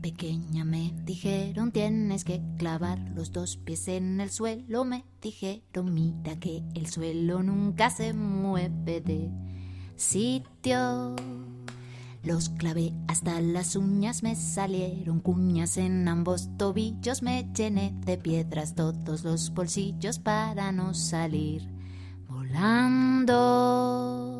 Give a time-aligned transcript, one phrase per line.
[0.00, 4.84] pequeña me dijeron tienes que clavar los dos pies en el suelo.
[4.84, 9.28] Me dijeron mira que el suelo nunca se mueve de
[9.96, 11.16] sitio.
[12.22, 18.74] Los clavé hasta las uñas, me salieron cuñas en ambos tobillos, me llené de piedras
[18.74, 21.66] todos los bolsillos para no salir
[22.28, 24.39] volando.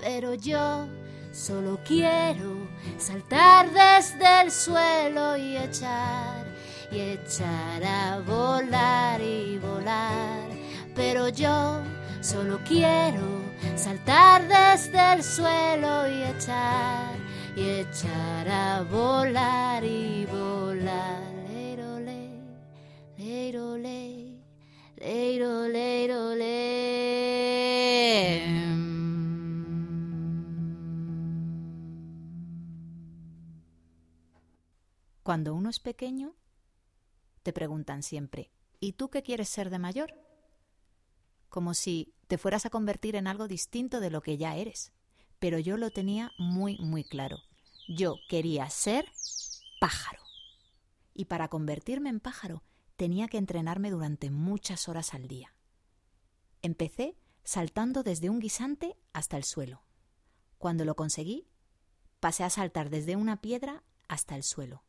[0.00, 0.88] Pero yo
[1.32, 2.56] solo quiero
[2.98, 6.46] saltar desde el suelo y echar
[6.90, 10.48] y echar a volar y volar.
[10.94, 11.82] Pero yo
[12.20, 13.40] solo quiero
[13.76, 17.14] saltar desde el suelo y echar
[17.54, 19.99] y echar a volar y
[35.30, 36.34] Cuando uno es pequeño,
[37.44, 38.50] te preguntan siempre,
[38.80, 40.12] ¿y tú qué quieres ser de mayor?
[41.48, 44.90] Como si te fueras a convertir en algo distinto de lo que ya eres.
[45.38, 47.36] Pero yo lo tenía muy, muy claro.
[47.86, 49.06] Yo quería ser
[49.80, 50.20] pájaro.
[51.14, 52.64] Y para convertirme en pájaro
[52.96, 55.54] tenía que entrenarme durante muchas horas al día.
[56.60, 59.84] Empecé saltando desde un guisante hasta el suelo.
[60.58, 61.46] Cuando lo conseguí,
[62.18, 64.82] pasé a saltar desde una piedra hasta el suelo.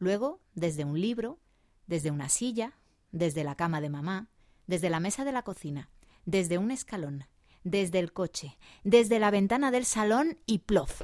[0.00, 1.38] Luego, desde un libro,
[1.86, 2.72] desde una silla,
[3.12, 4.30] desde la cama de mamá,
[4.66, 5.90] desde la mesa de la cocina,
[6.24, 7.26] desde un escalón,
[7.64, 11.02] desde el coche, desde la ventana del salón y plof.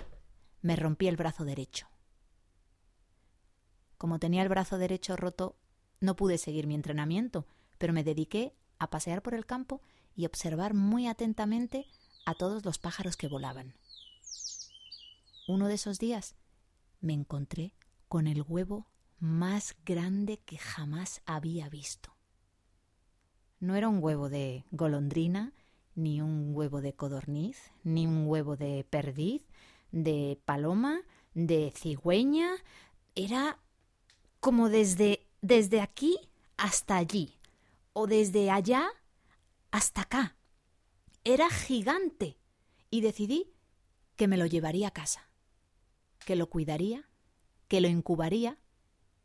[0.63, 1.89] Me rompí el brazo derecho.
[3.99, 5.57] Como tenía el brazo derecho roto,
[6.01, 9.83] no pude seguir mi entrenamiento, pero me dediqué a pasear por el campo
[10.15, 11.87] y observar muy atentamente
[12.25, 13.75] a todos los pájaros que volaban.
[15.49, 16.35] Uno de esos días
[17.01, 17.75] me encontré
[18.09, 18.87] con el huevo
[19.19, 22.15] más grande que jamás había visto.
[23.59, 25.53] No era un huevo de golondrina,
[25.95, 29.47] ni un huevo de codorniz, ni un huevo de perdiz,
[29.93, 31.01] de paloma,
[31.35, 32.51] de cigüeña.
[33.15, 33.59] Era
[34.41, 36.19] como desde, desde aquí
[36.59, 37.39] hasta allí,
[37.95, 38.89] o desde allá
[39.71, 40.37] hasta acá.
[41.25, 42.39] Era gigante
[42.91, 43.53] y decidí
[44.17, 45.29] que me lo llevaría a casa,
[46.25, 47.09] que lo cuidaría,
[47.69, 48.59] que lo incubaría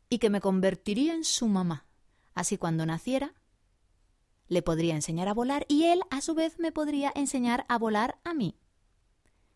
[0.08, 1.86] y que me convertiría en su mamá.
[2.34, 3.34] Así cuando naciera,
[4.48, 8.20] le podría enseñar a volar y él a su vez me podría enseñar a volar
[8.24, 8.58] a mí.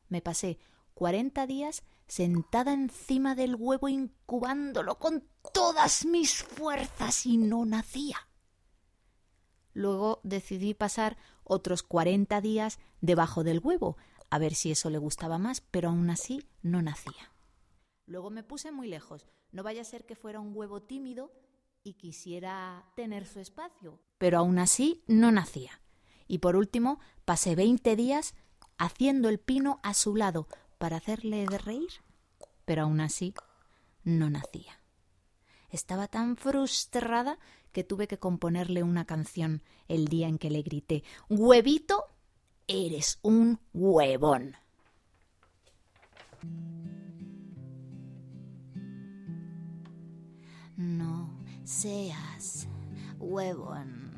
[0.08, 0.58] Me pasé
[0.94, 8.16] cuarenta días sentada encima del huevo incubándolo con todas mis fuerzas y no nacía.
[9.74, 13.98] Luego decidí pasar otros cuarenta días debajo del huevo,
[14.30, 17.35] a ver si eso le gustaba más, pero aún así no nacía.
[18.06, 21.32] Luego me puse muy lejos, no vaya a ser que fuera un huevo tímido
[21.82, 24.00] y quisiera tener su espacio.
[24.18, 25.80] Pero aún así no nacía.
[26.28, 28.34] Y por último, pasé veinte días
[28.78, 31.90] haciendo el pino a su lado para hacerle reír.
[32.64, 33.34] Pero aún así
[34.04, 34.80] no nacía.
[35.68, 37.38] Estaba tan frustrada
[37.72, 42.04] que tuve que componerle una canción el día en que le grité Huevito,
[42.66, 44.56] eres un huevón.
[50.76, 51.30] No
[51.64, 52.68] seas
[53.18, 54.12] huevón.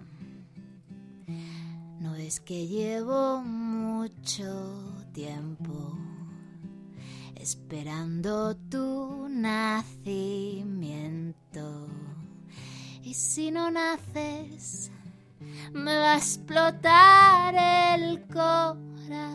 [2.01, 5.97] No es que llevo mucho tiempo
[7.37, 10.09] esperando tu nacimiento.
[13.03, 14.91] Y si no naces,
[15.73, 17.55] me va a explotar
[17.99, 19.29] el corazón.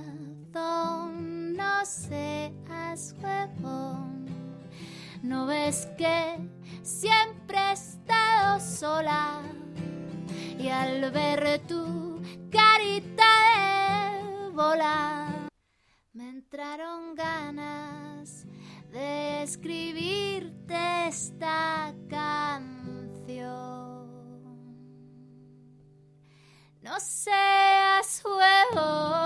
[1.55, 4.22] No seas huevón.
[5.23, 6.37] No ves que
[6.83, 9.41] siempre he estado sola
[10.59, 12.21] y al ver tu
[12.51, 13.23] carita
[13.55, 15.47] de volar
[16.11, 18.45] me entraron ganas
[18.91, 22.43] de escribirte esta canción.
[26.81, 29.22] No seas huevón,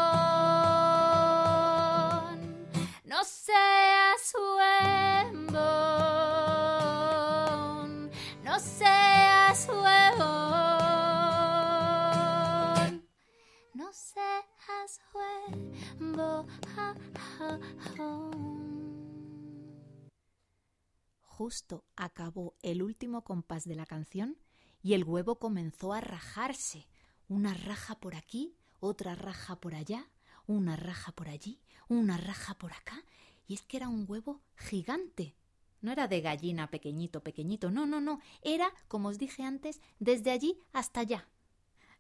[21.24, 24.38] Justo acabó el último compás de la canción
[24.82, 26.88] y el huevo comenzó a rajarse,
[27.28, 30.10] una raja por aquí, otra raja por allá,
[30.48, 31.60] una raja por allí,
[31.90, 33.04] una raja por acá,
[33.48, 35.36] y es que era un huevo gigante.
[35.82, 40.32] No era de gallina pequeñito, pequeñito, no, no, no, era, como os dije antes, desde
[40.32, 41.28] allí hasta allá.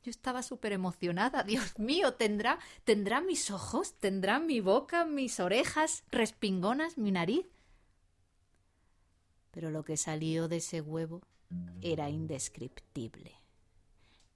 [0.03, 1.43] Yo estaba súper emocionada.
[1.47, 7.45] Dios mío, ¿tendrá, tendrá mis ojos, tendrá mi boca, mis orejas respingonas, mi nariz.
[9.51, 11.21] Pero lo que salió de ese huevo
[11.81, 13.41] era indescriptible.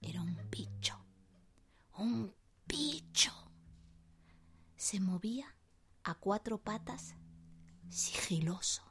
[0.02, 0.98] Era un bicho.
[1.98, 2.34] Un
[2.68, 3.32] bicho.
[4.76, 5.56] Se movía
[6.04, 7.14] a cuatro patas
[7.90, 8.91] sigiloso.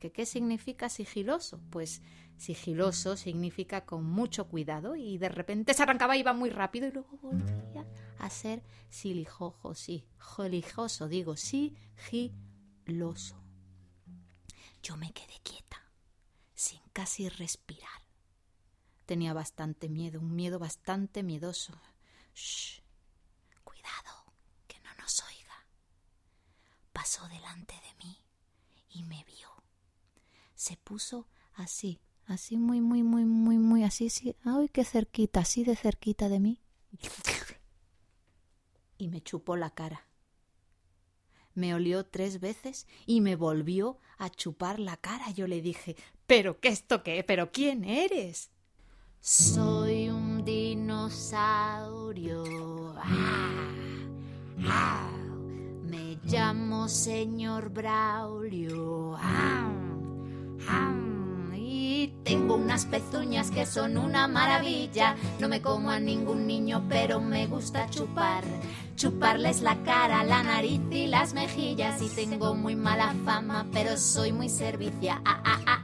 [0.00, 1.60] ¿Qué, ¿Qué significa sigiloso?
[1.70, 2.02] Pues
[2.38, 6.92] sigiloso significa con mucho cuidado y de repente se arrancaba y iba muy rápido y
[6.92, 7.86] luego volvía
[8.18, 13.36] a ser silijojo, sí, jolijoso, digo, sigiloso.
[14.82, 15.84] Yo me quedé quieta,
[16.54, 18.00] sin casi respirar.
[19.04, 21.78] Tenía bastante miedo, un miedo bastante miedoso.
[22.34, 22.80] Shh,
[23.64, 24.32] cuidado,
[24.66, 25.66] que no nos oiga.
[26.92, 28.16] Pasó delante de mí
[28.88, 29.59] y me vio.
[30.60, 35.64] Se puso así, así muy, muy, muy, muy, muy, así, sí, ay, qué cerquita, así
[35.64, 36.60] de cerquita de mí.
[38.98, 40.06] Y me chupó la cara.
[41.54, 45.30] Me olió tres veces y me volvió a chupar la cara.
[45.30, 45.96] Yo le dije,
[46.26, 47.24] ¿pero qué esto qué?
[47.24, 48.50] ¿Pero quién eres?
[49.18, 52.44] Soy un dinosaurio.
[52.98, 53.64] Ah,
[54.66, 55.10] ah.
[55.84, 59.16] Me llamo señor Braulio.
[59.16, 59.79] Ah,
[62.00, 65.16] y tengo unas pezuñas que son una maravilla.
[65.38, 68.44] No me como a ningún niño, pero me gusta chupar.
[68.96, 72.00] Chuparles la cara, la nariz y las mejillas.
[72.00, 75.20] Y tengo muy mala fama, pero soy muy servicia.
[75.24, 75.79] Ah, ah, ah,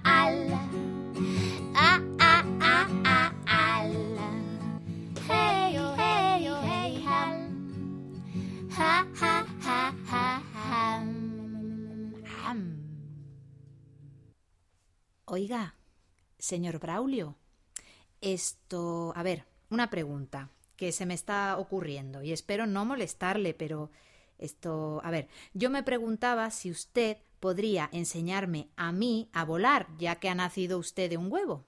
[15.36, 15.74] Oiga,
[16.38, 17.36] señor Braulio,
[18.22, 19.12] esto.
[19.14, 23.90] A ver, una pregunta que se me está ocurriendo y espero no molestarle, pero
[24.38, 25.02] esto.
[25.04, 30.30] A ver, yo me preguntaba si usted podría enseñarme a mí a volar, ya que
[30.30, 31.66] ha nacido usted de un huevo.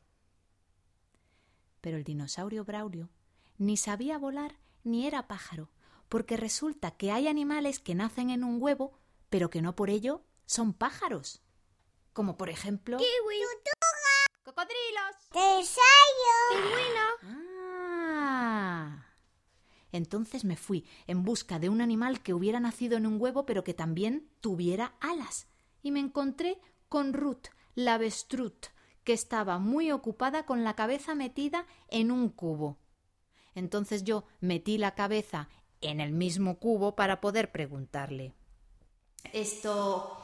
[1.83, 3.11] Pero el dinosaurio Braulio
[3.59, 5.69] ni sabía volar ni era pájaro,
[6.09, 8.99] porque resulta que hay animales que nacen en un huevo,
[9.29, 11.43] pero que no por ello son pájaros.
[12.19, 12.99] Como por ejemplo.
[14.43, 15.15] ¡Cocodrilos!
[17.23, 19.07] Ah.
[19.93, 23.63] Entonces me fui en busca de un animal que hubiera nacido en un huevo, pero
[23.63, 25.47] que también tuviera alas.
[25.81, 28.67] Y me encontré con Ruth, la avestrut,
[29.05, 32.81] que estaba muy ocupada con la cabeza metida en un cubo.
[33.55, 35.49] Entonces yo metí la cabeza
[35.81, 38.35] en el mismo cubo para poder preguntarle.
[39.33, 40.18] Esto.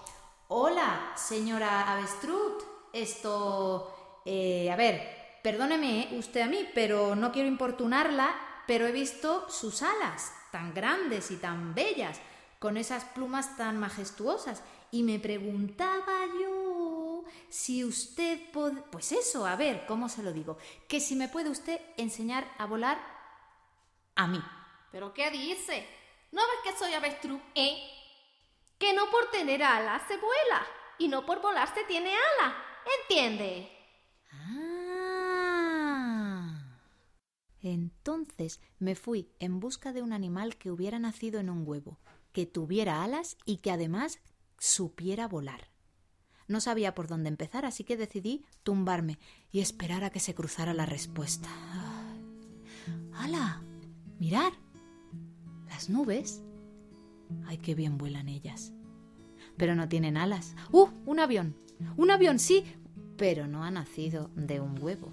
[0.56, 2.62] Hola, señora Avestrut.
[2.92, 4.20] Esto.
[4.24, 8.32] Eh, a ver, perdóneme usted a mí, pero no quiero importunarla,
[8.64, 12.20] pero he visto sus alas tan grandes y tan bellas,
[12.60, 19.56] con esas plumas tan majestuosas, y me preguntaba yo si usted pod- Pues eso, a
[19.56, 20.56] ver, ¿cómo se lo digo?
[20.86, 22.98] Que si me puede usted enseñar a volar
[24.14, 24.40] a mí.
[24.92, 25.84] ¿Pero qué dice?
[26.30, 27.90] ¿No ves que soy avestruz, eh?
[28.78, 30.66] Que no por tener alas se vuela
[30.98, 32.54] y no por volar se tiene alas.
[33.00, 33.70] ¿Entiende?
[34.32, 34.74] Ah.
[37.62, 41.98] Entonces me fui en busca de un animal que hubiera nacido en un huevo,
[42.32, 44.20] que tuviera alas y que además
[44.58, 45.70] supiera volar.
[46.46, 49.18] No sabía por dónde empezar, así que decidí tumbarme
[49.50, 51.48] y esperar a que se cruzara la respuesta.
[53.14, 53.62] ¡Hala!
[54.18, 54.52] ¡Mirar!
[55.68, 56.42] Las nubes.
[57.46, 58.72] ¡Ay, qué bien vuelan ellas!
[59.56, 60.54] Pero no tienen alas.
[60.72, 60.88] ¡Uh!
[61.06, 61.56] Un avión.
[61.96, 62.64] Un avión, sí,
[63.16, 65.12] pero no ha nacido de un huevo.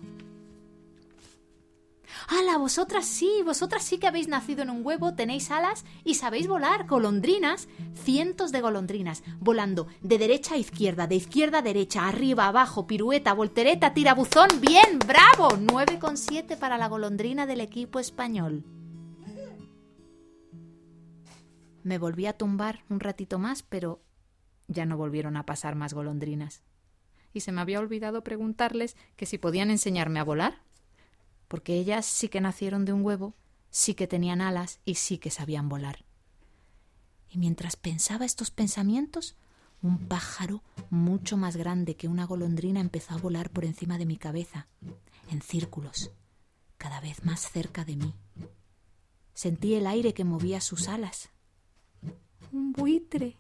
[2.27, 2.57] ¡Hala!
[2.57, 6.87] Vosotras sí, vosotras sí que habéis nacido en un huevo, tenéis alas y sabéis volar,
[6.87, 7.67] golondrinas,
[8.03, 13.33] cientos de golondrinas, volando de derecha a izquierda, de izquierda a derecha, arriba, abajo, pirueta,
[13.33, 18.63] voltereta, tirabuzón, bien, bravo, 9,7 para la golondrina del equipo español.
[21.83, 24.01] Me volví a tumbar un ratito más, pero
[24.67, 26.63] ya no volvieron a pasar más golondrinas.
[27.33, 30.61] Y se me había olvidado preguntarles que si podían enseñarme a volar
[31.51, 33.35] porque ellas sí que nacieron de un huevo,
[33.71, 36.05] sí que tenían alas y sí que sabían volar.
[37.27, 39.35] Y mientras pensaba estos pensamientos,
[39.81, 44.15] un pájaro mucho más grande que una golondrina empezó a volar por encima de mi
[44.15, 44.69] cabeza,
[45.29, 46.11] en círculos,
[46.77, 48.15] cada vez más cerca de mí.
[49.33, 51.31] Sentí el aire que movía sus alas.
[52.51, 53.37] Un buitre.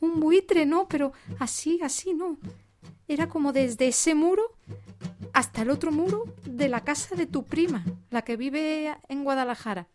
[0.00, 2.38] Un buitre, no, pero así, así no.
[3.06, 4.54] Era como desde ese muro
[5.32, 9.88] hasta el otro muro de la casa de tu prima, la que vive en Guadalajara.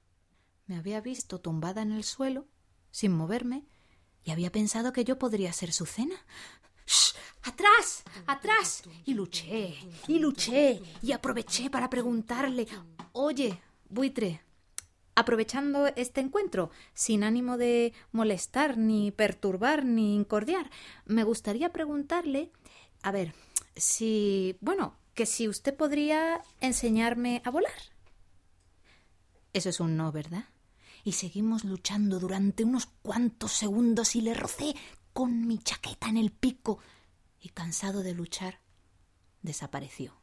[0.66, 2.48] Me había visto tumbada en el suelo,
[2.92, 3.66] sin moverme,
[4.24, 6.16] y había pensado que yo podría ser su cena.
[6.86, 7.16] ¡Shh!
[7.44, 8.04] ¡Atrás!
[8.26, 8.84] ¡Atrás!
[9.06, 9.76] Y luché,
[10.08, 12.68] y luché, y aproveché para preguntarle
[13.12, 13.60] Oye,
[13.90, 14.42] buitre,
[15.16, 20.70] aprovechando este encuentro, sin ánimo de molestar, ni perturbar, ni incordiar,
[21.06, 22.52] me gustaría preguntarle,
[23.02, 23.34] a ver,
[23.76, 27.72] si, bueno, que si usted podría enseñarme a volar.
[29.54, 30.46] Eso es un no, ¿verdad?
[31.04, 34.76] Y seguimos luchando durante unos cuantos segundos y le rocé
[35.12, 36.80] con mi chaqueta en el pico
[37.40, 38.62] y cansado de luchar,
[39.42, 40.16] desapareció.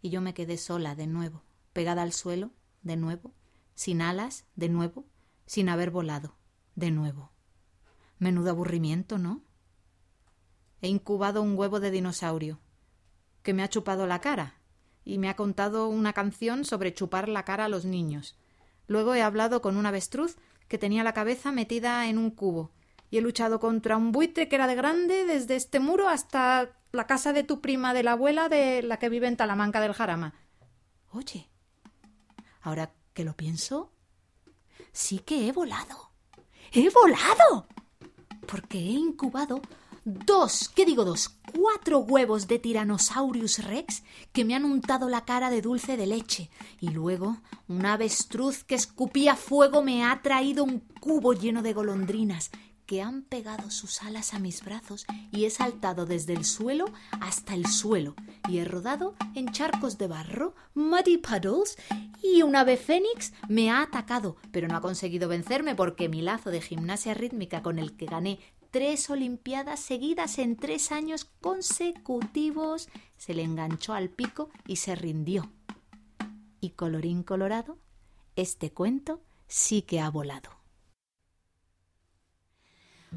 [0.00, 1.42] Y yo me quedé sola de nuevo,
[1.74, 2.52] pegada al suelo,
[2.82, 3.34] de nuevo,
[3.80, 5.06] sin alas, de nuevo,
[5.46, 6.36] sin haber volado,
[6.74, 7.32] de nuevo.
[8.18, 9.40] Menudo aburrimiento, ¿no?
[10.82, 12.60] He incubado un huevo de dinosaurio,
[13.42, 14.56] que me ha chupado la cara,
[15.02, 18.36] y me ha contado una canción sobre chupar la cara a los niños.
[18.86, 20.36] Luego he hablado con un avestruz
[20.68, 22.72] que tenía la cabeza metida en un cubo,
[23.08, 27.06] y he luchado contra un buitre que era de grande desde este muro hasta la
[27.06, 30.34] casa de tu prima de la abuela de la que vive en Talamanca del Jarama.
[31.12, 31.48] Oye,
[32.60, 33.92] ahora que lo pienso,
[34.92, 36.10] sí que he volado.
[36.72, 37.66] ¡He volado!
[38.46, 39.60] Porque he incubado
[40.04, 41.36] dos, ¿qué digo dos?
[41.58, 44.02] Cuatro huevos de Tyrannosaurus rex
[44.32, 46.50] que me han untado la cara de dulce de leche.
[46.80, 47.38] Y luego
[47.68, 52.50] un avestruz que escupía fuego me ha traído un cubo lleno de golondrinas
[52.90, 56.86] que han pegado sus alas a mis brazos y he saltado desde el suelo
[57.20, 58.16] hasta el suelo
[58.48, 61.78] y he rodado en charcos de barro, muddy puddles,
[62.20, 66.50] y un ave fénix me ha atacado, pero no ha conseguido vencerme porque mi lazo
[66.50, 68.40] de gimnasia rítmica con el que gané
[68.72, 75.52] tres Olimpiadas seguidas en tres años consecutivos se le enganchó al pico y se rindió.
[76.60, 77.78] Y colorín colorado,
[78.34, 80.59] este cuento sí que ha volado.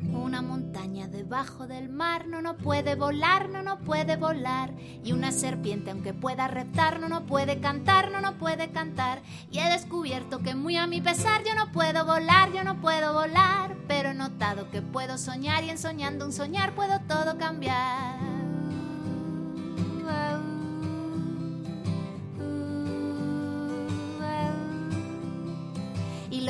[0.01, 4.73] Una montaña debajo del mar no no puede volar, no no puede volar.
[5.03, 9.21] Y una serpiente aunque pueda reptar no no puede cantar, no no puede cantar.
[9.51, 13.13] Y he descubierto que muy a mi pesar yo no puedo volar, yo no puedo
[13.13, 13.77] volar.
[13.87, 18.32] Pero he notado que puedo soñar y en soñando un soñar puedo todo cambiar.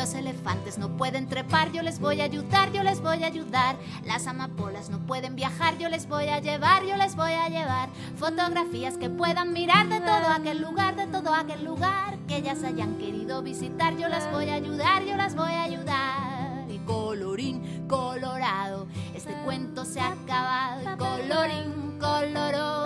[0.03, 3.77] Los elefantes no pueden trepar, yo les voy a ayudar, yo les voy a ayudar.
[4.03, 7.88] Las amapolas no pueden viajar, yo les voy a llevar, yo les voy a llevar.
[8.17, 12.98] Fotografías que puedan mirar de todo aquel lugar, de todo aquel lugar que ellas hayan
[12.98, 16.69] querido visitar, yo las voy a ayudar, yo las voy a ayudar.
[16.69, 20.81] Y colorín colorado, este cuento se ha acabado.
[20.81, 22.82] Y colorín colorado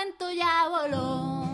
[0.00, 1.49] cuento ya voló.